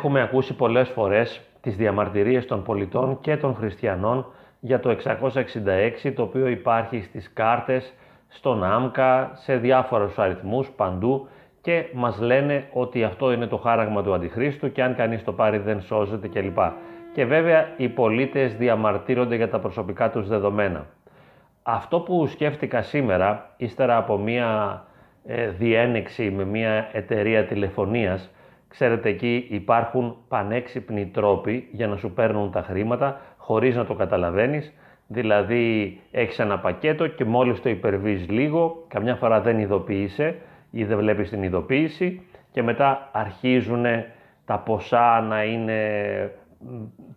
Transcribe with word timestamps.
Έχουμε 0.00 0.22
ακούσει 0.22 0.54
πολλές 0.54 0.88
φορές 0.88 1.40
τις 1.60 1.76
διαμαρτυρίες 1.76 2.46
των 2.46 2.62
πολιτών 2.62 3.20
και 3.20 3.36
των 3.36 3.54
χριστιανών 3.54 4.26
για 4.60 4.80
το 4.80 4.96
666 6.04 6.12
το 6.14 6.22
οποίο 6.22 6.48
υπάρχει 6.48 7.02
στις 7.02 7.32
κάρτες, 7.32 7.92
στον 8.28 8.64
ΆΜΚΑ, 8.64 9.30
σε 9.34 9.56
διάφορους 9.56 10.18
αριθμούς 10.18 10.70
παντού 10.70 11.28
και 11.60 11.84
μας 11.92 12.20
λένε 12.20 12.64
ότι 12.72 13.04
αυτό 13.04 13.32
είναι 13.32 13.46
το 13.46 13.56
χάραγμα 13.56 14.02
του 14.02 14.14
Αντιχρίστου 14.14 14.72
και 14.72 14.82
αν 14.82 14.94
κανείς 14.94 15.24
το 15.24 15.32
πάρει 15.32 15.58
δεν 15.58 15.80
σώζεται 15.80 16.28
κλπ. 16.28 16.58
Και 17.12 17.24
βέβαια 17.24 17.68
οι 17.76 17.88
πολίτες 17.88 18.54
διαμαρτύρονται 18.54 19.36
για 19.36 19.48
τα 19.48 19.58
προσωπικά 19.58 20.10
τους 20.10 20.28
δεδομένα. 20.28 20.86
Αυτό 21.62 22.00
που 22.00 22.26
σκέφτηκα 22.26 22.82
σήμερα, 22.82 23.54
ύστερα 23.56 23.96
από 23.96 24.18
μία 24.18 24.82
ε, 25.26 25.48
διένεξη 25.48 26.30
με 26.30 26.44
μία 26.44 26.88
εταιρεία 26.92 27.44
τηλεφωνίας, 27.44 28.30
ξέρετε 28.70 29.08
εκεί 29.08 29.46
υπάρχουν 29.50 30.16
πανέξυπνοι 30.28 31.06
τρόποι 31.06 31.68
για 31.72 31.86
να 31.86 31.96
σου 31.96 32.10
παίρνουν 32.10 32.50
τα 32.50 32.62
χρήματα 32.62 33.20
χωρίς 33.36 33.76
να 33.76 33.84
το 33.84 33.94
καταλαβαίνεις, 33.94 34.72
δηλαδή 35.06 35.98
έχεις 36.10 36.38
ένα 36.38 36.58
πακέτο 36.58 37.06
και 37.06 37.24
μόλις 37.24 37.60
το 37.62 37.68
υπερβείς 37.68 38.28
λίγο, 38.28 38.84
καμιά 38.88 39.14
φορά 39.16 39.40
δεν 39.40 39.58
ειδοποίησε 39.58 40.36
ή 40.70 40.84
δεν 40.84 40.98
βλέπεις 40.98 41.30
την 41.30 41.42
ειδοποίηση 41.42 42.22
και 42.52 42.62
μετά 42.62 43.08
αρχίζουν 43.12 43.84
τα 44.44 44.58
ποσά 44.58 45.20
να 45.20 45.44
είναι 45.44 45.80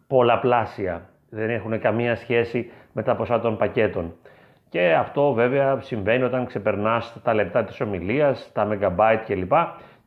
πολλαπλάσια, 0.08 1.10
δεν 1.30 1.50
έχουν 1.50 1.80
καμία 1.80 2.16
σχέση 2.16 2.72
με 2.94 3.04
τα 3.04 3.16
ποσά 3.16 3.40
των 3.40 3.58
πακέτων. 3.58 4.14
Και 4.70 4.94
αυτό 4.94 5.34
βέβαια 5.34 5.80
συμβαίνει 5.82 6.24
όταν 6.24 6.46
ξεπερνάς 6.46 7.20
τα 7.24 7.34
λεπτά 7.34 7.64
της 7.64 7.82
ομιλίας, 7.82 8.52
τα 8.54 8.68
megabyte 8.72 9.22
κλπ. 9.26 9.54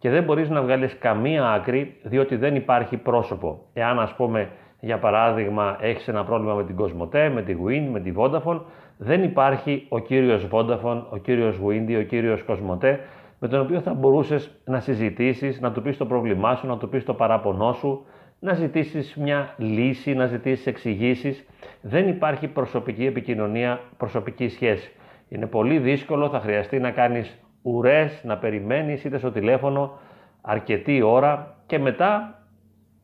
Και 0.07 0.13
δεν 0.13 0.23
μπορείς 0.25 0.49
να 0.51 0.63
βγάλεις 0.63 0.99
καμία 0.99 1.53
άκρη 1.53 1.97
διότι 2.03 2.37
δεν 2.37 2.55
υπάρχει 2.55 2.97
πρόσωπο. 2.97 3.63
Εάν 3.73 4.01
ας 4.01 4.15
πούμε 4.15 4.49
για 4.81 4.99
παράδειγμα 4.99 5.77
έχεις 5.81 6.09
ένα 6.09 6.25
πρόβλημα 6.25 6.55
με 6.55 6.65
την 6.65 6.77
Cosmote, 6.79 7.31
με 7.35 7.43
τη 7.43 7.57
Wind, 7.67 7.89
με 7.91 8.01
τη 8.01 8.13
Vodafone, 8.17 8.61
δεν 8.97 9.23
υπάρχει 9.23 9.87
ο 9.89 9.99
κύριος 9.99 10.49
Vodafone, 10.51 11.03
ο 11.11 11.17
κύριος 11.17 11.61
Wind, 11.67 11.97
ο 11.99 12.03
κύριος 12.03 12.45
Cosmote, 12.49 12.97
με 13.39 13.49
τον 13.49 13.61
οποίο 13.61 13.81
θα 13.81 13.95
μπορούσες 13.95 14.51
να 14.65 14.81
συζητήσεις, 14.81 15.61
να 15.61 15.73
του 15.73 15.83
πεις 15.83 15.97
το 15.97 16.07
πρόβλημά 16.07 16.55
σου, 16.55 16.67
να 16.67 16.77
του 16.79 16.89
πεις 16.89 17.05
το 17.05 17.15
παράπονό 17.15 17.73
σου, 17.73 18.05
να 18.39 18.55
ζητήσεις 18.55 19.17
μια 19.17 19.55
λύση, 19.57 20.15
να 20.15 20.27
ζητήσεις 20.27 20.67
εξηγήσεις. 20.67 21.47
Δεν 21.81 22.09
υπάρχει 22.09 22.49
προσωπική 22.49 23.07
επικοινωνία, 23.07 23.81
προσωπική 23.97 24.49
σχέση. 24.49 24.93
Είναι 25.29 25.47
πολύ 25.47 25.79
δύσκολο, 25.79 26.29
θα 26.29 26.41
χρειαστεί 26.41 26.79
να 26.79 26.91
κάνεις 26.91 27.39
ουρές, 27.67 28.21
να 28.25 28.37
περιμένεις 28.37 29.05
είτε 29.05 29.19
στο 29.19 29.31
τηλέφωνο 29.31 29.99
αρκετή 30.41 31.03
ώρα 31.03 31.55
και 31.67 31.79
μετά, 31.79 32.39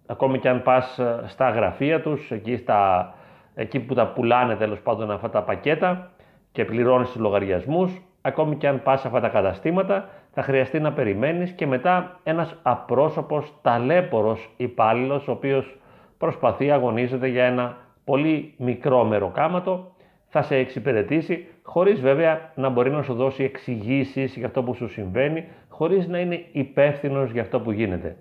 ακόμη 0.07 0.39
και 0.39 0.49
αν 0.49 0.63
πας 0.63 0.99
ε, 0.99 1.23
στα 1.27 1.51
γραφεία 1.51 2.01
τους, 2.01 2.31
εκεί, 2.31 2.57
στα, 2.57 3.15
εκεί 3.55 3.81
που 3.81 3.95
τα 3.95 4.07
πουλάνε 4.07 4.57
τέλος 4.57 4.81
πάντων 4.81 5.11
αυτά 5.11 5.31
τα 5.31 5.43
πακέτα 5.43 6.11
και 6.53 6.65
πληρώνεις 6.65 7.11
τους 7.11 7.21
λογαριασμούς, 7.21 8.03
ακόμη 8.21 8.57
και 8.57 8.69
αν 8.69 8.83
πας 8.83 9.01
σε 9.01 9.07
αυτά 9.07 9.21
τα 9.21 9.29
καταστήματα, 9.29 10.09
θα 10.31 10.43
χρειαστεί 10.43 10.81
να 10.81 10.93
περιμένεις 10.93 11.53
και 11.53 11.67
μετά 11.67 12.19
ένας 12.23 12.57
απρόσωπος, 12.63 13.53
ταλέπορος 13.63 14.55
υπάλληλος, 14.57 15.29
ο 15.29 15.33
οποίος 15.33 15.79
προσπαθεί, 16.19 16.71
αγωνίζεται 16.71 17.27
για 17.27 17.45
ένα 17.45 17.77
πολύ 18.05 18.55
μικρό 18.59 19.05
μεροκάματο, 19.05 19.95
θα 20.29 20.43
σε 20.43 20.57
εξυπηρετήσει, 20.57 21.47
χωρίς 21.63 22.01
βέβαια 22.01 22.53
να 22.55 22.69
μπορεί 22.69 22.91
να 22.91 23.03
σου 23.03 23.15
δώσει 23.15 23.45
εξηγήσεις 23.45 24.37
για 24.37 24.47
αυτό 24.47 24.63
που 24.63 24.75
σου 24.75 24.89
συμβαίνει, 24.89 25.49
χωρίς 25.69 26.07
να 26.07 26.19
είναι 26.19 26.45
υπεύθυνος 26.53 27.31
για 27.31 27.43
αυτό 27.43 27.61
που 27.61 27.71
γίνεται. 27.71 28.17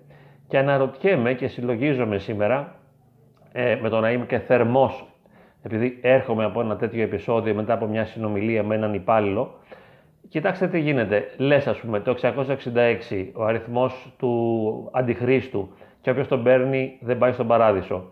Και 0.48 0.58
αναρωτιέμαι 0.58 1.34
και 1.34 1.46
συλλογίζομαι 1.46 2.18
σήμερα, 2.18 2.74
ε, 3.52 3.78
με 3.82 3.88
το 3.88 4.00
να 4.00 4.10
είμαι 4.10 4.26
και 4.26 4.38
θερμός, 4.38 5.06
επειδή 5.62 5.98
έρχομαι 6.02 6.44
από 6.44 6.60
ένα 6.60 6.76
τέτοιο 6.76 7.02
επεισόδιο 7.02 7.54
μετά 7.54 7.72
από 7.72 7.86
μια 7.86 8.04
συνομιλία 8.04 8.62
με 8.62 8.74
έναν 8.74 8.94
υπάλληλο, 8.94 9.54
Κοιτάξτε 10.32 10.68
τι 10.68 10.80
γίνεται. 10.80 11.30
Λες, 11.36 11.66
ας 11.66 11.78
πούμε, 11.78 12.00
το 12.00 12.10
666, 12.10 13.32
ο 13.34 13.44
αριθμός 13.44 14.12
του 14.18 14.88
Αντιχρίστου, 14.92 15.68
και 16.00 16.10
όποιος 16.10 16.28
τον 16.28 16.42
παίρνει 16.42 16.98
δεν 17.00 17.18
πάει 17.18 17.32
στον 17.32 17.46
παράδεισο. 17.46 18.04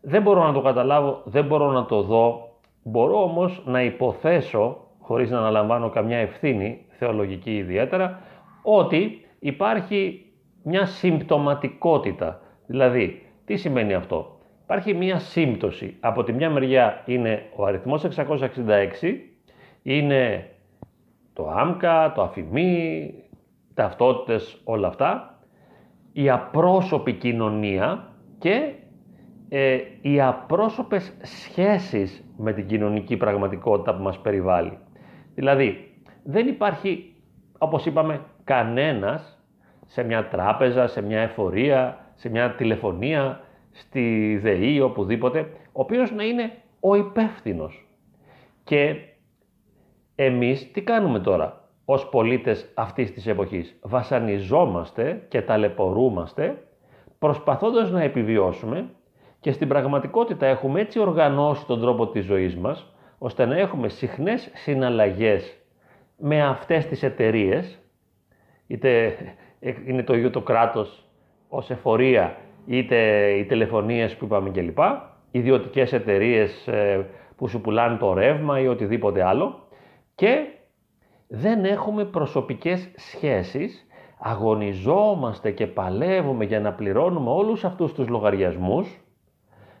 Δεν 0.00 0.22
μπορώ 0.22 0.42
να 0.46 0.52
το 0.52 0.60
καταλάβω, 0.60 1.20
δεν 1.24 1.44
μπορώ 1.44 1.70
να 1.70 1.86
το 1.86 2.02
δω. 2.02 2.48
Μπορώ 2.88 3.22
όμως 3.22 3.62
να 3.64 3.82
υποθέσω, 3.82 4.76
χωρίς 4.98 5.30
να 5.30 5.38
αναλαμβάνω 5.38 5.90
καμιά 5.90 6.18
ευθύνη, 6.18 6.84
θεολογική 6.88 7.56
ιδιαίτερα, 7.56 8.20
ότι 8.62 9.26
υπάρχει 9.38 10.26
μια 10.62 10.86
συμπτωματικότητα. 10.86 12.40
Δηλαδή, 12.66 13.22
τι 13.44 13.56
σημαίνει 13.56 13.94
αυτό; 13.94 14.38
Υπάρχει 14.62 14.94
μια 14.94 15.18
σύμπτωση. 15.18 15.96
Από 16.00 16.22
τη 16.22 16.32
μια 16.32 16.50
μεριά 16.50 17.02
είναι 17.06 17.46
ο 17.56 17.64
αριθμός 17.64 18.04
666, 18.04 18.40
είναι 19.82 20.50
το 21.32 21.48
άμκα, 21.50 22.12
το 22.12 22.22
αφημί, 22.22 23.14
ταυτότητες, 23.74 24.60
όλα 24.64 24.88
αυτά, 24.88 25.38
η 26.12 26.30
απρόσωπη 26.30 27.12
κοινωνία 27.12 28.12
και 28.38 28.72
ε, 29.48 29.78
οι 30.00 30.20
απρόσωπες 30.20 31.12
σχέσεις 31.22 32.24
με 32.36 32.52
την 32.52 32.66
κοινωνική 32.66 33.16
πραγματικότητα 33.16 33.96
που 33.96 34.02
μας 34.02 34.18
περιβάλλει. 34.18 34.78
Δηλαδή, 35.34 35.94
δεν 36.22 36.46
υπάρχει, 36.46 37.14
όπως 37.58 37.86
είπαμε, 37.86 38.20
κανένας 38.44 39.44
σε 39.86 40.02
μια 40.02 40.28
τράπεζα, 40.28 40.86
σε 40.86 41.02
μια 41.02 41.20
εφορία, 41.20 41.98
σε 42.14 42.28
μια 42.28 42.54
τηλεφωνία, 42.54 43.40
στη 43.72 44.36
ΔΕΗ, 44.42 44.80
οπουδήποτε, 44.80 45.40
ο 45.72 45.80
οποίος 45.80 46.12
να 46.12 46.24
είναι 46.24 46.52
ο 46.80 46.94
υπεύθυνος. 46.94 47.88
Και 48.64 48.96
εμείς 50.14 50.70
τι 50.72 50.82
κάνουμε 50.82 51.20
τώρα 51.20 51.68
ως 51.84 52.08
πολίτες 52.08 52.72
αυτής 52.74 53.12
της 53.12 53.26
εποχής; 53.26 53.78
Βασανιζόμαστε 53.82 55.26
και 55.28 55.42
ταλαιπωρούμαστε 55.42 56.62
προσπαθώντας 57.18 57.90
να 57.90 58.02
επιβιώσουμε 58.02 58.90
και 59.46 59.52
στην 59.52 59.68
πραγματικότητα 59.68 60.46
έχουμε 60.46 60.80
έτσι 60.80 60.98
οργανώσει 60.98 61.66
τον 61.66 61.80
τρόπο 61.80 62.08
της 62.08 62.24
ζωής 62.24 62.56
μας 62.56 62.94
ώστε 63.18 63.44
να 63.44 63.58
έχουμε 63.58 63.88
συχνές 63.88 64.50
συναλλαγές 64.54 65.56
με 66.16 66.42
αυτές 66.42 66.86
τις 66.86 67.02
εταιρείες, 67.02 67.78
είτε 68.66 69.16
είναι 69.86 70.02
το 70.02 70.14
ίδιο 70.14 70.30
το 70.30 70.40
κράτος 70.40 71.04
ως 71.48 71.70
εφορία, 71.70 72.36
είτε 72.66 73.28
οι 73.30 73.44
τηλεφωνίες 73.44 74.16
που 74.16 74.24
είπαμε 74.24 74.50
κλπ, 74.50 74.78
ιδιωτικές 75.30 75.92
εταιρείες 75.92 76.68
ε, 76.68 77.06
που 77.36 77.48
σου 77.48 77.60
πουλάνε 77.60 77.96
το 77.96 78.12
ρεύμα 78.12 78.60
ή 78.60 78.66
οτιδήποτε 78.66 79.22
άλλο, 79.22 79.68
και 80.14 80.46
δεν 81.28 81.64
έχουμε 81.64 82.04
προσωπικές 82.04 82.90
σχέσεις, 82.96 83.86
αγωνιζόμαστε 84.18 85.50
και 85.50 85.66
παλεύουμε 85.66 86.44
για 86.44 86.60
να 86.60 86.72
πληρώνουμε 86.72 87.30
όλους 87.30 87.64
αυτούς 87.64 87.92
τους 87.92 88.08
λογαριασμούς 88.08 89.00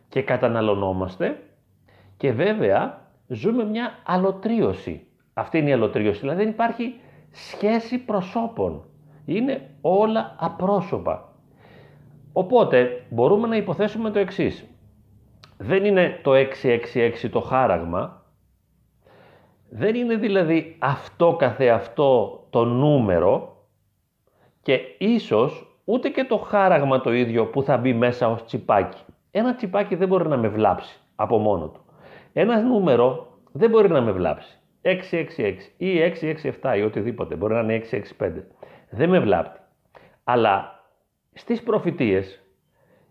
και 0.08 0.22
καταναλωνόμαστε 0.22 1.42
και 2.16 2.32
βέβαια 2.32 3.10
ζούμε 3.26 3.64
μια 3.64 3.98
αλωτρίωση. 4.06 5.06
Αυτή 5.34 5.58
είναι 5.58 5.70
η 5.70 5.72
αλωτρίωση, 5.72 6.20
δηλαδή 6.20 6.42
δεν 6.42 6.52
υπάρχει 6.52 6.94
σχέση 7.30 7.98
προσώπων. 7.98 8.84
Είναι 9.24 9.70
όλα 9.80 10.36
απρόσωπα. 10.38 11.32
Οπότε 12.32 13.04
μπορούμε 13.10 13.48
να 13.48 13.56
υποθέσουμε 13.56 14.10
το 14.10 14.18
εξής. 14.18 14.64
Δεν 15.58 15.84
είναι 15.84 16.20
το 16.22 16.32
666 16.34 17.28
το 17.30 17.40
χάραγμα, 17.40 18.24
δεν 19.68 19.94
είναι 19.94 20.16
δηλαδή 20.16 20.76
αυτό 20.78 21.36
καθεαυτό 21.38 22.46
το 22.50 22.64
νούμερο 22.64 23.56
και 24.62 24.80
ίσως 24.98 25.80
ούτε 25.84 26.08
και 26.08 26.24
το 26.24 26.36
χάραγμα 26.36 27.00
το 27.00 27.12
ίδιο 27.12 27.46
που 27.46 27.62
θα 27.62 27.76
μπει 27.76 27.94
μέσα 27.94 28.28
ως 28.28 28.44
τσιπάκι. 28.44 29.00
Ένα 29.38 29.54
τσιπάκι 29.54 29.94
δεν 29.94 30.08
μπορεί 30.08 30.28
να 30.28 30.36
με 30.36 30.48
βλάψει 30.48 31.00
από 31.16 31.38
μόνο 31.38 31.68
του. 31.68 31.80
Ένα 32.32 32.60
νούμερο 32.60 33.26
δεν 33.52 33.70
μπορεί 33.70 33.88
να 33.88 34.00
με 34.00 34.12
βλάψει. 34.12 34.58
666 34.82 35.54
ή 35.76 35.98
667 36.60 36.76
ή 36.76 36.82
οτιδήποτε. 36.82 37.36
Μπορεί 37.36 37.54
να 37.54 37.60
είναι 37.60 37.82
665. 38.18 38.30
Δεν 38.90 39.08
με 39.08 39.18
βλάπτει. 39.18 39.60
Αλλά 40.24 40.84
στις 41.32 41.62
προφητείες, 41.62 42.42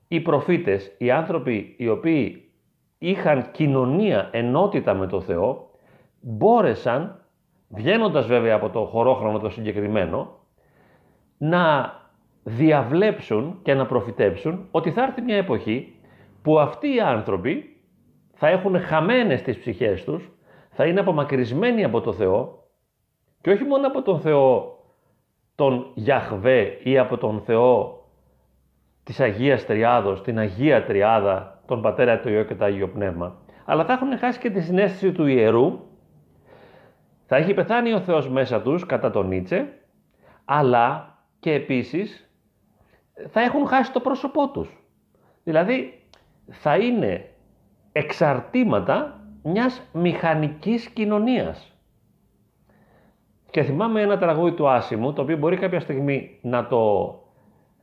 οι 0.08 0.20
προφήτες, 0.20 0.96
οι 0.98 1.12
άνθρωποι 1.12 1.76
οι 1.78 1.90
οποίοι 1.90 2.52
είχαν 2.98 3.52
κοινωνία, 3.52 4.30
ενότητα 4.32 4.94
με 4.94 5.08
το 5.08 5.22
Θεό, 5.22 5.70
μπόρεσαν, 6.20 7.26
βγαίνοντας 7.68 8.28
βέβαια 8.28 8.56
από 8.56 8.70
το 8.70 8.86
χωρόχρονο 8.86 9.40
το 9.40 9.50
συγκεκριμένο, 9.50 10.40
να 11.38 11.94
διαβλέψουν 12.44 13.60
και 13.64 13.74
να 13.74 13.86
προφητέψουν 13.86 14.68
ότι 14.72 14.92
θα 14.92 15.04
έρθει 15.04 15.22
μια 15.22 15.38
εποχή 15.38 15.95
που 16.46 16.60
αυτοί 16.60 16.96
οι 16.96 17.00
άνθρωποι 17.00 17.78
θα 18.34 18.48
έχουν 18.48 18.80
χαμένες 18.80 19.42
τις 19.42 19.58
ψυχές 19.58 20.04
τους, 20.04 20.32
θα 20.70 20.86
είναι 20.86 21.00
απομακρυσμένοι 21.00 21.84
από 21.84 22.02
το 22.02 22.14
Θεό 22.14 22.64
και 23.42 23.52
όχι 23.52 23.64
μόνο 23.64 23.88
από 23.88 24.02
τον 24.02 24.20
Θεό 24.20 24.78
τον 25.56 25.92
Γιαχβέ 25.94 26.80
ή 26.84 26.98
από 26.98 27.18
τον 27.18 27.42
Θεό 27.42 28.04
της 29.04 29.20
Αγίας 29.20 29.66
Τριάδος, 29.66 30.22
την 30.22 30.40
Αγία 30.40 30.84
Τριάδα, 30.84 31.62
τον 31.66 31.82
Πατέρα, 31.82 32.20
το 32.20 32.30
Υιό 32.30 32.44
και 32.44 32.56
το 32.56 32.66
Άγιο 32.66 32.88
Πνεύμα, 32.88 33.36
αλλά 33.66 33.86
θα 33.86 33.94
έχουν 33.94 34.18
χάσει 34.18 34.40
και 34.40 34.50
τη 34.50 34.62
συνέστηση 34.62 35.12
του 35.12 35.26
ιερού, 35.26 35.80
θα 37.26 37.36
έχει 37.36 37.54
πεθάνει 37.54 37.94
ο 37.94 38.02
Θεός 38.02 38.30
μέσα 38.30 38.62
τους, 38.62 38.86
κατά 38.86 39.12
τον 39.12 39.28
Νίτσε, 39.28 39.68
αλλά 40.46 41.18
και 41.40 41.54
επίσης 41.54 42.30
θα 43.30 43.42
έχουν 43.42 43.68
χάσει 43.68 43.92
το 43.92 44.00
πρόσωπό 44.00 44.50
τους. 44.50 44.84
Δηλαδή 45.44 46.05
θα 46.50 46.78
είναι 46.78 47.30
εξαρτήματα 47.92 49.20
μιας 49.44 49.82
μηχανικής 49.94 50.90
κοινωνίας. 50.90 51.74
Και 53.52 53.64
θυμάμαι 53.64 54.02
ένα 54.02 54.18
τραγούδι 54.18 54.52
του 54.52 54.70
Άσιμου, 54.70 55.14
το 55.14 55.22
οποίο 55.22 55.38
μπορεί 55.38 55.58
κάποια 55.58 55.80
στιγμή 55.80 56.40
να 56.42 56.68
το 56.68 57.14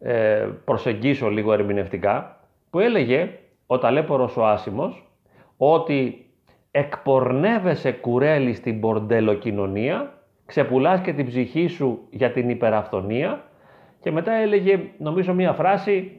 ε, 0.00 0.48
προσεγγίσω 0.64 1.28
λίγο 1.28 1.52
ερμηνευτικά, 1.52 2.40
που 2.70 2.78
έλεγε 2.78 3.38
ο 3.66 3.78
ταλέπορος 3.78 4.36
ο 4.36 4.46
Άσιμος 4.46 5.10
ότι 5.56 6.26
εκπορνεύεσαι 6.70 7.92
κουρέλι 7.92 8.54
στην 8.54 8.80
πορντελοκοινωνία, 8.80 10.12
ξεπουλάς 10.46 11.00
και 11.00 11.12
την 11.12 11.26
ψυχή 11.26 11.66
σου 11.66 12.06
για 12.10 12.32
την 12.32 12.50
υπεραφθονία 12.50 13.44
και 14.00 14.10
μετά 14.10 14.32
έλεγε 14.32 14.80
νομίζω 14.98 15.34
μία 15.34 15.52
φράση 15.52 16.16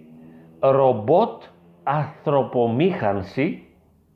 ρομπότ 0.59 1.43
ανθρωπομήχανση, 1.83 3.67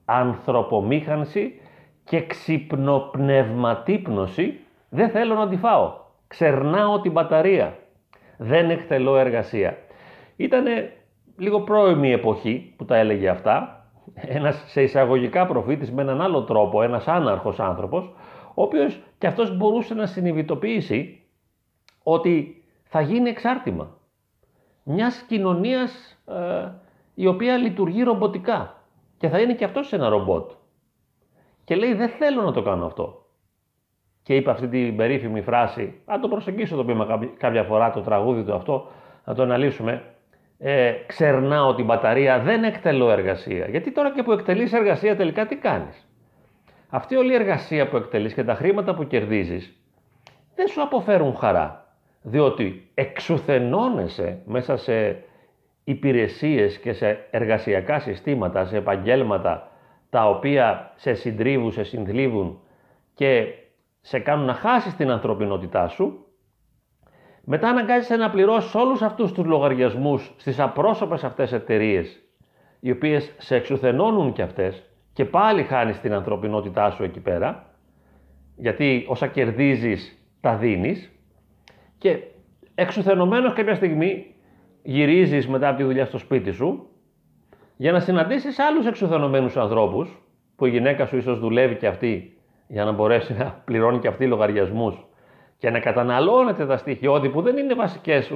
ανθρωπομήχανση 0.06 1.62
και 2.04 2.26
ξυπνοπνευματύπνωση 2.26 4.60
δεν 4.90 5.10
θέλω 5.10 5.36
να 5.36 5.48
τη 5.48 5.58
φάω. 5.58 5.94
Ξερνάω 6.28 7.02
την 7.02 7.12
μπαταρία. 7.12 7.78
Δεν 8.38 8.70
εκτελώ 8.70 9.18
εργασία. 9.18 9.78
Ήτανε 10.36 10.94
λίγο 11.38 11.62
πρώιμη 11.62 12.12
εποχή 12.12 12.74
που 12.78 12.86
τα 12.86 12.96
έλεγε 12.96 13.30
αυτά. 13.30 13.72
Ένας 14.14 14.64
σε 14.68 14.82
εισαγωγικά 14.82 15.46
προφήτης 15.46 15.92
με 15.92 16.02
έναν 16.02 16.22
άλλο 16.22 16.44
τρόπο, 16.44 16.84
ένας 16.84 17.08
άναρχος 17.08 17.60
άνθρωπος, 17.60 18.14
ο 18.54 18.62
οποίος 18.62 19.00
και 19.18 19.28
αυτός 19.28 19.58
μπορούσε 19.58 19.94
να 19.94 20.06
συνειδητοποιήσει 20.06 21.22
ότι 22.04 22.64
θα 22.84 23.02
γίνει 23.02 23.30
εξάρτημα 23.30 23.98
μιας 24.90 25.26
κοινωνίας 25.28 26.20
ε, 26.28 26.72
η 27.20 27.28
οποία 27.28 27.58
λειτουργεί 27.58 28.04
ρομποτικά 28.04 28.76
και 29.18 29.30
θα 29.30 29.40
είναι 29.40 29.54
και 29.54 29.64
αυτός 29.64 29.94
ένα 29.94 30.10
ρομπότ. 30.10 30.52
Και 31.64 31.76
λέει 31.76 31.94
δεν 31.94 32.10
θέλω 32.10 32.42
να 32.42 32.52
το 32.52 32.62
κάνω 32.62 32.86
αυτό. 32.86 33.26
Και 34.24 34.36
είπε 34.36 34.52
αυτή 34.52 34.68
την 34.68 34.96
περίφημη 34.96 35.42
φράση, 35.42 36.02
αν 36.06 36.22
το 36.22 36.28
προσεγγίσω 36.28 36.76
το 36.76 36.86
πούμε 36.86 37.34
κάποια 37.38 37.64
φορά 37.64 37.92
το 37.92 38.02
τραγούδι 38.02 38.44
του 38.44 38.54
αυτό, 38.54 38.88
να 39.26 39.34
το 39.36 39.44
αναλύσουμε, 39.44 40.04
ε, 40.58 40.92
ξερνάω 41.06 41.76
την 41.76 41.86
μπαταρία, 41.86 42.40
δεν 42.40 42.64
εκτελώ 42.64 43.10
εργασία. 43.10 43.68
Γιατί 43.68 43.92
τώρα 43.92 44.12
και 44.14 44.24
που 44.24 44.32
εκτελείς 44.32 44.74
εργασία 44.74 45.16
τελικά 45.16 45.46
τι 45.46 45.56
κάνεις; 45.56 46.08
Αυτή 46.90 47.16
όλη 47.16 47.32
η 47.32 47.36
εργασία 47.36 47.90
που 47.90 47.98
εκτελείς 47.98 48.34
και 48.34 48.44
τα 48.44 48.54
χρήματα 48.56 48.96
που 48.96 49.08
κερδίζεις 49.08 49.82
δεν 50.56 50.68
σου 50.68 50.82
αποφέρουν 50.82 51.36
χαρά. 51.36 51.86
Διότι 52.22 52.92
εξουθενώνεσαι 52.94 54.42
μέσα 54.46 54.78
σε 54.78 55.24
υπηρεσίες 55.88 56.78
και 56.80 56.94
σε 56.94 57.28
εργασιακά 57.32 58.00
συστήματα, 58.00 58.66
σε 58.66 58.78
επαγγέλματα 58.78 59.72
τα 60.10 60.30
οποία 60.30 60.92
σε 60.96 61.14
συντρίβουν, 61.14 61.72
σε 61.72 61.84
συνθλίβουν 61.84 62.60
και 63.14 63.46
σε 64.02 64.20
κάνουν 64.20 64.46
να 64.46 64.54
χάσεις 64.54 64.96
την 64.96 65.10
ανθρωπινότητά 65.12 65.88
σου, 65.88 66.26
μετά 67.44 67.70
αναγκάζεσαι 67.70 68.16
να 68.16 68.30
πληρώσεις 68.30 68.76
όλους 68.76 69.02
αυτούς 69.02 69.32
τους 69.32 69.46
λογαριασμούς 69.46 70.34
στις 70.38 70.60
απρόσωπες 70.60 71.24
αυτές 71.24 71.52
εταιρείες, 71.52 72.22
οι 72.80 72.92
οποίες 72.92 73.34
σε 73.38 73.56
εξουθενώνουν 73.56 74.34
και 74.34 74.42
αυτές 74.42 74.84
και 75.14 75.26
πάλι 75.26 75.64
χάνεις 75.64 76.00
την 76.00 76.14
ανθρωπινότητά 76.14 76.92
σου 76.92 77.04
εκεί 77.04 77.20
πέρα, 77.20 77.76
γιατί 78.56 79.06
όσα 79.08 79.28
κερδίζεις 79.28 80.18
τα 80.42 80.56
δίνεις 80.56 81.12
και 81.98 82.20
εξουθενωμένος 82.76 83.54
κάποια 83.54 83.76
στιγμή 83.76 84.32
γυρίζεις 84.90 85.48
μετά 85.48 85.68
από 85.68 85.78
τη 85.78 85.84
δουλειά 85.84 86.06
στο 86.06 86.18
σπίτι 86.18 86.52
σου 86.52 86.88
για 87.78 87.92
να 87.92 88.00
συναντήσεις 88.00 88.60
άλλους 88.60 88.86
εξουθενωμένους 88.86 89.58
ανθρώπους 89.58 90.22
που 90.56 90.66
η 90.66 90.70
γυναίκα 90.70 91.06
σου 91.06 91.18
ίσως 91.18 91.40
δουλεύει 91.40 91.76
και 91.76 91.88
αυτή 91.88 92.38
για 92.68 92.86
να 92.86 92.92
μπορέσει 92.92 93.34
να 93.34 93.62
πληρώνει 93.66 94.00
και 94.00 94.08
αυτή 94.08 94.26
λογαριασμούς 94.28 95.06
και 95.58 95.70
να 95.70 95.80
καταναλώνετε 95.80 96.66
τα 96.66 96.78
στοιχειώδη 96.78 97.30
που 97.30 97.42
δεν 97.42 97.58
είναι 97.58 97.74
βασικές 97.74 98.32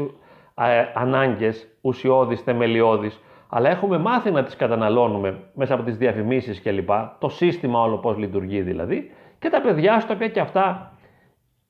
ανάγκες, 0.93 1.67
ουσιώδεις, 1.81 2.41
θεμελιώδεις, 2.41 3.19
αλλά 3.49 3.69
έχουμε 3.69 3.97
μάθει 3.97 4.31
να 4.31 4.43
τις 4.43 4.55
καταναλώνουμε 4.55 5.39
μέσα 5.53 5.73
από 5.73 5.83
τις 5.83 5.97
διαφημίσεις 5.97 6.61
κλπ. 6.61 6.89
Το 7.19 7.29
σύστημα 7.29 7.81
όλο 7.81 7.97
πώς 7.97 8.17
λειτουργεί 8.17 8.61
δηλαδή 8.61 9.11
και 9.39 9.49
τα 9.49 9.61
παιδιά 9.61 9.99
στο 9.99 10.13
οποία 10.13 10.27
και 10.27 10.39
αυτά 10.39 10.97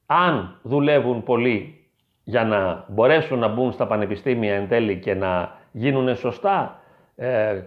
αν 0.05 0.59
δουλεύουν 0.63 1.23
πολύ 1.23 1.80
για 2.23 2.43
να 2.43 2.85
μπορέσουν 2.87 3.39
να 3.39 3.47
μπουν 3.47 3.71
στα 3.71 3.87
πανεπιστήμια 3.87 4.55
εν 4.55 4.67
τέλει 4.67 4.99
και 4.99 5.13
να 5.13 5.57
γίνουν 5.71 6.15
σωστά, 6.15 6.79
ε, 7.15 7.61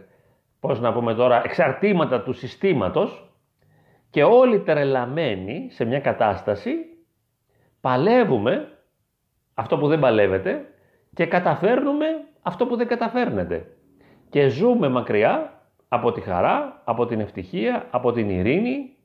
πώς 0.61 0.81
να 0.81 0.93
πούμε 0.93 1.15
τώρα, 1.15 1.43
εξαρτήματα 1.45 2.23
του 2.23 2.33
συστήματος 2.33 3.33
και 4.11 4.25
όλοι 4.25 4.61
τρελαμένοι 4.61 5.69
σε 5.71 5.85
μια 5.85 6.01
κατάσταση 6.01 6.75
παλεύουμε 7.81 8.69
αυτό 9.55 9.79
που 9.79 9.87
δεν 9.87 9.99
παλεύετε 9.99 10.65
και 11.15 11.27
καταφέρνουμε 11.27 12.07
αυτό 12.43 12.67
που 12.67 12.77
δεν 12.77 12.87
καταφέρνετε. 12.87 13.67
Και 14.31 14.49
ζούμε 14.49 14.89
μακριά 14.89 15.61
από 15.89 16.13
τη 16.13 16.21
χαρά, 16.21 16.83
από 16.85 17.07
την 17.07 17.21
ευτυχία, 17.21 17.87
από 17.91 18.13
την 18.13 18.31
ειρήνη, 18.31 18.97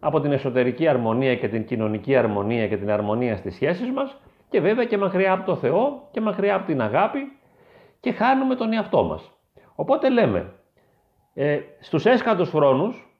από 0.00 0.20
την 0.20 0.32
εσωτερική 0.32 0.88
αρμονία 0.88 1.36
και 1.36 1.48
την 1.48 1.64
κοινωνική 1.64 2.16
αρμονία 2.16 2.68
και 2.68 2.76
την 2.76 2.90
αρμονία 2.90 3.36
στις 3.36 3.54
σχέσεις 3.54 3.90
μας 3.90 4.20
και 4.48 4.60
βέβαια 4.60 4.84
και 4.84 4.98
μακριά 4.98 5.32
από 5.32 5.44
το 5.44 5.56
Θεό 5.56 6.08
και 6.10 6.20
μακριά 6.20 6.54
από 6.54 6.66
την 6.66 6.80
αγάπη 6.80 7.38
και 8.00 8.12
χάνουμε 8.12 8.54
τον 8.54 8.72
εαυτό 8.72 9.02
μας. 9.02 9.30
Οπότε 9.74 10.10
λέμε, 10.10 10.52
ε, 11.34 11.60
στους 11.80 12.06
έσκατους 12.06 12.50
χρόνους, 12.50 13.18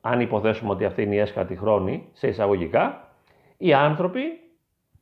αν 0.00 0.20
υποθέσουμε 0.20 0.70
ότι 0.70 0.84
αυτή 0.84 1.02
είναι 1.02 1.14
η 1.14 1.18
έσκατη 1.18 1.56
χρόνη, 1.56 2.08
σε 2.12 2.28
εισαγωγικά, 2.28 3.08
οι 3.56 3.74
άνθρωποι 3.74 4.20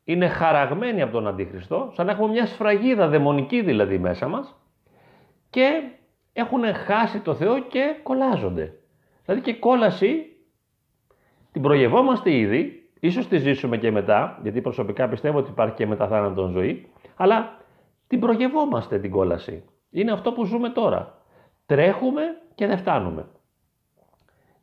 είναι 0.04 0.28
χαραγμένοι 0.28 1.02
από 1.02 1.12
τον 1.12 1.26
Αντίχριστο, 1.26 1.90
σαν 1.94 2.06
να 2.06 2.12
έχουμε 2.12 2.28
μια 2.28 2.47
σφραγίδα 2.47 3.09
δαιμονική 3.09 3.62
δηλαδή 3.62 3.99
μέσα 3.99 4.28
μας 4.28 4.54
και 5.50 5.82
έχουν 6.32 6.75
χάσει 6.75 7.21
το 7.21 7.35
Θεό 7.35 7.59
και 7.59 7.97
κολλάζονται. 8.02 8.75
Δηλαδή 9.25 9.42
και 9.42 9.54
κόλαση 9.54 10.26
την 11.52 11.62
προγευόμαστε 11.62 12.32
ήδη 12.32 12.77
Ίσως 13.00 13.28
τη 13.28 13.38
ζήσουμε 13.38 13.76
και 13.76 13.90
μετά, 13.90 14.38
γιατί 14.43 14.61
προσωπικά 14.61 15.09
πιστεύω 15.09 15.38
ότι 15.38 15.50
υπάρχει 15.50 15.75
και 15.75 15.87
μετά 15.87 16.09
θάνατον 16.09 16.50
ζωή, 16.50 16.88
αλλά 17.17 17.57
την 18.07 18.21
προγευόμαστε 18.21 18.99
την 18.99 19.11
κόλαση. 19.11 19.64
Είναι 19.90 20.12
αυτό 20.12 20.33
που 20.33 20.45
ζούμε 20.45 20.69
τώρα. 20.69 21.14
Τρέχουμε 21.67 22.23
και 22.55 22.67
δεν 22.67 22.78
φτάνουμε. 22.78 23.26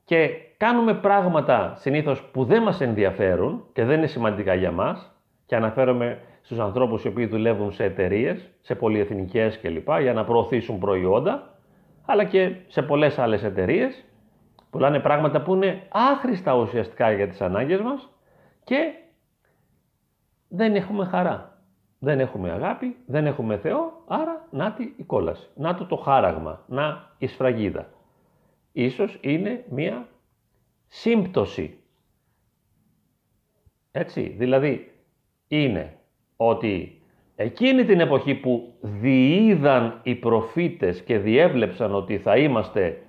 Και 0.04 0.30
κάνουμε 0.58 0.94
πράγματα 0.94 1.74
συνήθως 1.76 2.24
που 2.24 2.46
δεν 2.46 2.64
μας 2.64 2.82
ενδιαφέρουν 2.82 3.64
και 3.74 3.84
δεν 3.84 3.98
είναι 3.98 4.08
σημαντικά 4.08 4.54
για 4.54 4.72
μας 4.72 5.12
και 5.46 5.56
αναφέρομαι 5.56 6.20
στους 6.42 6.60
ανθρώπους 6.60 7.04
οι 7.04 7.08
οποίοι 7.08 7.26
δουλεύουν 7.26 7.72
σε 7.72 7.84
εταιρείες, 7.84 8.50
σε 8.62 8.76
πολυεθνικές 8.76 9.60
κλπ. 9.60 9.90
για 10.02 10.14
να 10.14 10.24
προωθήσουν 10.24 10.80
προϊόντα, 10.80 11.60
αλλά 12.06 12.24
και 12.24 12.56
σε 12.68 12.82
πολλές 12.82 13.20
άλλες 13.20 13.44
εταιρείες 13.44 14.04
πουλάνε 14.70 15.00
πράγματα 15.00 15.42
που 15.42 15.54
είναι 15.54 15.82
άχρηστα 15.90 16.56
ουσιαστικά 16.56 17.12
για 17.12 17.28
τις 17.28 17.42
ανάγκες 17.42 17.82
μας 17.82 18.15
και 18.66 18.94
δεν 20.48 20.76
έχουμε 20.76 21.06
χαρά. 21.06 21.60
Δεν 22.00 22.20
έχουμε 22.20 22.52
αγάπη, 22.52 22.96
δεν 23.06 23.26
έχουμε 23.26 23.58
Θεό, 23.58 24.04
άρα 24.08 24.48
να 24.52 24.76
η 24.98 25.04
κόλαση. 25.04 25.50
Να 25.56 25.76
το 25.76 25.86
το 25.86 25.96
χάραγμα, 25.96 26.64
να 26.68 27.12
η 27.18 27.28
σφραγίδα. 27.28 27.90
Ίσως 28.72 29.18
είναι 29.22 29.66
μία 29.70 30.08
σύμπτωση. 30.88 31.78
Έτσι, 33.92 34.36
δηλαδή 34.38 34.92
είναι 35.48 35.98
ότι 36.36 37.02
εκείνη 37.36 37.86
την 37.86 38.00
εποχή 38.00 38.36
που 38.36 38.74
διείδαν 38.82 40.00
οι 40.04 40.16
προφήτες 40.16 41.04
και 41.04 41.18
διέβλεψαν 41.18 41.96
ότι 41.96 42.18
θα 42.18 42.38
είμαστε 42.38 43.02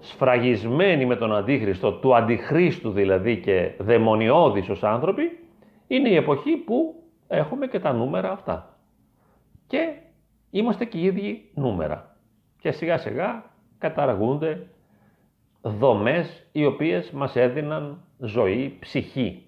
σφραγισμένοι 0.00 1.06
με 1.06 1.16
τον 1.16 1.34
Αντίχριστο, 1.34 1.92
του 1.92 2.16
Αντιχρίστου 2.16 2.90
δηλαδή 2.90 3.40
και 3.40 3.72
δαιμονιώδεις 3.78 4.68
ως 4.68 4.84
άνθρωποι, 4.84 5.38
είναι 5.86 6.08
η 6.08 6.16
εποχή 6.16 6.56
που 6.56 7.02
έχουμε 7.28 7.66
και 7.66 7.80
τα 7.80 7.92
νούμερα 7.92 8.30
αυτά. 8.30 8.78
Και 9.66 9.92
είμαστε 10.50 10.84
και 10.84 10.98
οι 10.98 11.04
ίδιοι 11.04 11.50
νούμερα. 11.54 12.16
Και 12.60 12.70
σιγά 12.70 12.98
σιγά 12.98 13.44
καταργούνται 13.78 14.66
δομές 15.62 16.46
οι 16.52 16.64
οποίες 16.64 17.10
μας 17.10 17.36
έδιναν 17.36 18.02
ζωή, 18.18 18.76
ψυχή. 18.80 19.42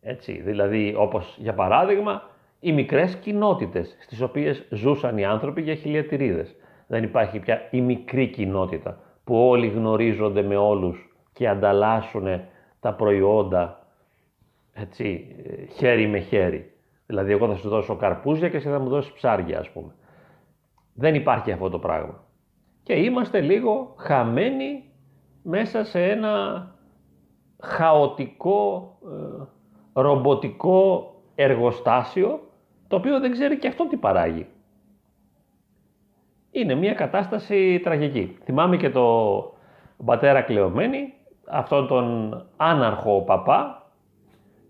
Έτσι, 0.00 0.40
δηλαδή 0.40 0.94
όπως 0.96 1.36
για 1.38 1.54
παράδειγμα 1.54 2.22
οι 2.60 2.72
μικρές 2.72 3.16
κοινότητες 3.16 3.96
στις 4.00 4.20
οποίες 4.20 4.66
ζούσαν 4.70 5.18
οι 5.18 5.24
άνθρωποι 5.24 5.62
για 5.62 5.74
χιλιατηρίδες. 5.74 6.56
Δεν 6.86 7.02
υπάρχει 7.02 7.38
πια 7.38 7.68
η 7.70 7.80
μικρή 7.80 8.28
κοινότητα 8.28 8.98
που 9.28 9.48
όλοι 9.48 9.68
γνωρίζονται 9.68 10.42
με 10.42 10.56
όλους 10.56 11.16
και 11.32 11.48
ανταλλάσσουν 11.48 12.26
τα 12.80 12.94
προϊόντα 12.94 13.86
έτσι, 14.72 15.36
χέρι 15.76 16.06
με 16.06 16.18
χέρι. 16.18 16.72
Δηλαδή 17.06 17.32
εγώ 17.32 17.46
θα 17.46 17.54
σου 17.54 17.68
δώσω 17.68 17.96
καρπούζια 17.96 18.48
και 18.48 18.56
εσύ 18.56 18.68
θα 18.68 18.78
μου 18.78 18.88
δώσεις 18.88 19.12
ψάρια 19.12 19.58
ας 19.58 19.70
πούμε. 19.70 19.94
Δεν 20.94 21.14
υπάρχει 21.14 21.52
αυτό 21.52 21.70
το 21.70 21.78
πράγμα. 21.78 22.24
Και 22.82 22.94
είμαστε 22.94 23.40
λίγο 23.40 23.94
χαμένοι 23.98 24.84
μέσα 25.42 25.84
σε 25.84 26.04
ένα 26.04 26.66
χαοτικό, 27.62 28.98
ε, 29.04 29.44
ρομποτικό 29.92 31.14
εργοστάσιο 31.34 32.40
το 32.88 32.96
οποίο 32.96 33.20
δεν 33.20 33.30
ξέρει 33.30 33.58
και 33.58 33.68
αυτό 33.68 33.86
τι 33.88 33.96
παράγει. 33.96 34.46
Είναι 36.58 36.74
μια 36.74 36.94
κατάσταση 36.94 37.80
τραγική. 37.84 38.36
Θυμάμαι 38.44 38.76
και 38.76 38.90
το 38.90 39.06
πατέρα 40.04 40.42
Κλεωμένη, 40.42 41.12
αυτόν 41.48 41.86
τον 41.86 42.36
άναρχο 42.56 43.22
παπά, 43.22 43.90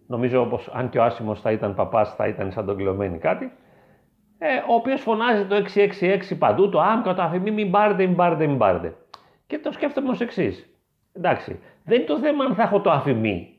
νομίζω 0.07 0.41
όπως 0.41 0.71
αν 0.73 0.89
και 0.89 0.99
ο 0.99 1.03
Άσιμος 1.05 1.41
θα 1.41 1.53
ήταν 1.53 1.75
παπάς 1.75 2.15
θα 2.15 2.27
ήταν 2.27 2.53
σαν 2.53 2.67
τον 2.67 2.77
Κλεωμένη 2.77 3.19
κάτι, 3.19 3.53
ε, 4.39 4.47
ο 4.69 4.75
οποίος 4.75 5.01
φωνάζει 5.01 5.45
το 5.45 5.55
666 5.55 6.39
παντού, 6.39 6.69
το 6.69 6.81
άμκα, 6.81 7.15
το 7.15 7.23
αφημί, 7.23 7.51
μην 7.51 7.71
πάρετε, 7.71 8.07
μην 8.07 8.17
πάρετε, 8.17 8.47
μην 8.47 8.59
πάρετε. 8.59 8.97
Και 9.47 9.59
το 9.59 9.73
σκέφτομαι 9.73 10.11
ως 10.11 10.21
εξής. 10.21 10.69
Εντάξει, 11.13 11.61
δεν 11.85 11.97
είναι 11.97 12.07
το 12.07 12.19
θέμα 12.19 12.45
αν 12.45 12.55
θα 12.55 12.63
έχω 12.63 12.81
το 12.81 12.91
αφημί 12.91 13.57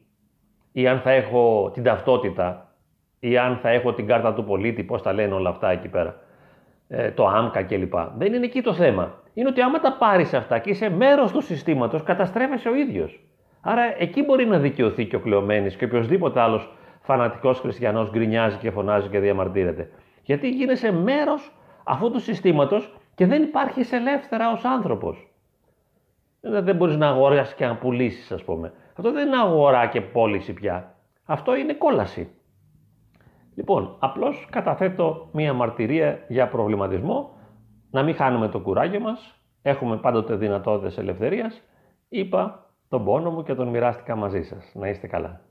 ή 0.71 0.87
αν 0.87 0.99
θα 0.99 1.11
έχω 1.11 1.71
την 1.73 1.83
ταυτότητα 1.83 2.73
ή 3.19 3.37
αν 3.37 3.57
θα 3.57 3.69
έχω 3.69 3.93
την 3.93 4.07
κάρτα 4.07 4.33
του 4.33 4.43
πολίτη, 4.43 4.83
πώς 4.83 5.01
τα 5.01 5.13
λένε 5.13 5.33
όλα 5.33 5.49
αυτά 5.49 5.71
εκεί 5.71 5.87
πέρα, 5.87 6.15
ε, 6.91 7.11
το 7.11 7.27
άμκα 7.27 7.63
κλπ. 7.63 7.93
Δεν 8.17 8.33
είναι 8.33 8.45
εκεί 8.45 8.61
το 8.61 8.73
θέμα. 8.73 9.13
Είναι 9.33 9.49
ότι 9.49 9.61
άμα 9.61 9.79
τα 9.79 9.93
πάρεις 9.93 10.33
αυτά 10.33 10.59
και 10.59 10.69
είσαι 10.69 10.89
μέρος 10.89 11.31
του 11.31 11.41
συστήματος, 11.41 12.03
καταστρέφεσαι 12.03 12.69
ο 12.69 12.75
ίδιος. 12.75 13.19
Άρα 13.61 13.81
εκεί 13.97 14.23
μπορεί 14.23 14.45
να 14.45 14.59
δικαιωθεί 14.59 15.05
και 15.05 15.15
ο 15.15 15.19
κλεωμένης 15.19 15.75
και 15.75 15.85
οποιοδήποτε 15.85 16.39
άλλος 16.39 16.73
φανατικός 17.01 17.59
χριστιανός 17.59 18.09
γκρινιάζει 18.09 18.57
και 18.57 18.71
φωνάζει 18.71 19.07
και 19.07 19.19
διαμαρτύρεται. 19.19 19.89
Γιατί 20.23 20.49
γίνεσαι 20.49 20.91
μέρος 20.91 21.51
αυτού 21.83 22.11
του 22.11 22.19
συστήματος 22.19 22.93
και 23.15 23.25
δεν 23.25 23.43
υπάρχεις 23.43 23.91
ελεύθερα 23.91 24.51
ως 24.51 24.63
άνθρωπος. 24.63 25.27
Δεν 26.41 26.75
μπορείς 26.75 26.95
να 26.97 27.07
αγοράσεις 27.07 27.53
και 27.53 27.65
να 27.65 27.75
πουλήσεις, 27.75 28.31
ας 28.31 28.43
πούμε. 28.43 28.73
Αυτό 28.97 29.11
δεν 29.11 29.27
είναι 29.27 29.37
αγορά 29.37 29.87
και 29.87 30.01
πώληση 30.01 30.53
πια. 30.53 30.95
Αυτό 31.25 31.55
είναι 31.55 31.73
κόλαση. 31.73 32.31
Λοιπόν, 33.59 33.95
απλώς 33.99 34.47
καταθέτω 34.49 35.29
μία 35.31 35.53
μαρτυρία 35.53 36.25
για 36.27 36.47
προβληματισμό, 36.47 37.29
να 37.91 38.03
μην 38.03 38.15
χάνουμε 38.15 38.47
το 38.47 38.59
κουράγιο 38.59 38.99
μας, 38.99 39.41
έχουμε 39.61 39.97
πάντοτε 39.97 40.35
δυνατότητες 40.35 40.97
ελευθερίας. 40.97 41.61
Είπα 42.09 42.71
τον 42.89 43.03
πόνο 43.03 43.31
μου 43.31 43.43
και 43.43 43.55
τον 43.55 43.67
μοιράστηκα 43.67 44.15
μαζί 44.15 44.43
σας. 44.43 44.71
Να 44.73 44.89
είστε 44.89 45.07
καλά. 45.07 45.41